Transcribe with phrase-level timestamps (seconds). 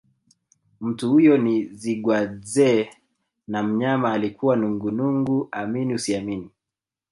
[0.81, 2.89] Mtu huyo ni Zigwadzee
[3.47, 6.49] na mnyama alikuwa nungunungu amini usiamini